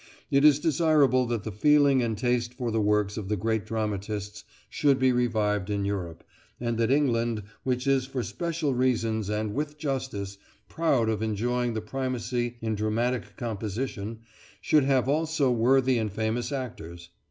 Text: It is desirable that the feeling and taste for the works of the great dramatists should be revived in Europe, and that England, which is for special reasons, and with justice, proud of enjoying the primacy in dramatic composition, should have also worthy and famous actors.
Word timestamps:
It 0.31 0.43
is 0.43 0.57
desirable 0.57 1.27
that 1.27 1.43
the 1.43 1.51
feeling 1.51 2.01
and 2.01 2.17
taste 2.17 2.55
for 2.55 2.71
the 2.71 2.81
works 2.81 3.17
of 3.17 3.29
the 3.29 3.35
great 3.37 3.67
dramatists 3.67 4.43
should 4.67 4.97
be 4.97 5.11
revived 5.11 5.69
in 5.69 5.85
Europe, 5.85 6.23
and 6.59 6.79
that 6.79 6.89
England, 6.89 7.43
which 7.61 7.85
is 7.85 8.07
for 8.07 8.23
special 8.23 8.73
reasons, 8.73 9.29
and 9.29 9.53
with 9.53 9.77
justice, 9.77 10.39
proud 10.67 11.07
of 11.07 11.21
enjoying 11.21 11.75
the 11.75 11.81
primacy 11.81 12.57
in 12.61 12.73
dramatic 12.73 13.37
composition, 13.37 14.21
should 14.59 14.85
have 14.85 15.07
also 15.07 15.51
worthy 15.51 15.99
and 15.99 16.11
famous 16.11 16.51
actors. 16.51 17.09